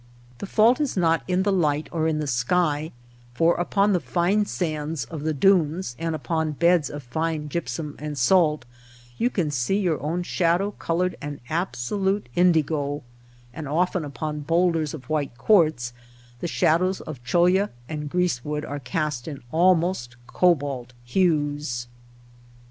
The 0.39 0.47
fault 0.47 0.81
is 0.81 0.97
not 0.97 1.21
in 1.27 1.43
the 1.43 1.51
light 1.51 1.87
or 1.91 2.07
in 2.07 2.17
the 2.17 2.25
sky, 2.25 2.91
for 3.35 3.53
upon 3.57 3.93
the 3.93 3.99
fine 3.99 4.47
sands 4.47 5.05
of 5.05 5.21
the 5.21 5.31
dunes, 5.31 5.95
and 5.99 6.15
upon 6.15 6.53
beds 6.53 6.89
of 6.89 7.03
fine 7.03 7.49
gypsum 7.49 7.95
and 7.99 8.17
salt, 8.17 8.65
you 9.19 9.29
can 9.29 9.51
see 9.51 9.77
your 9.77 10.01
own 10.01 10.23
shadow 10.23 10.71
colored 10.71 11.15
an 11.21 11.39
absolute 11.51 12.29
indigo; 12.33 13.03
and 13.53 13.67
often 13.67 14.03
upon 14.03 14.39
bowlders 14.39 14.95
of 14.95 15.07
white 15.07 15.37
quartz 15.37 15.93
the 16.39 16.47
shadows 16.47 17.01
of 17.01 17.23
cholla 17.23 17.69
and 17.87 18.09
grease 18.09 18.43
wood 18.43 18.65
are 18.65 18.79
cast 18.79 19.27
in 19.27 19.43
almost 19.51 20.15
cobalt 20.25 20.93
hues. 21.03 21.85